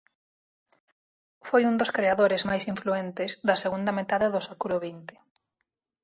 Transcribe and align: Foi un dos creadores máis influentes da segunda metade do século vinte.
Foi 1.47 1.61
un 1.69 1.75
dos 1.79 1.93
creadores 1.97 2.41
máis 2.49 2.63
influentes 2.73 3.31
da 3.47 3.55
segunda 3.63 3.95
metade 3.99 4.27
do 4.33 4.41
século 4.49 4.75
vinte. 4.87 5.15